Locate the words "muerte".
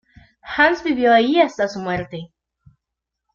1.79-2.31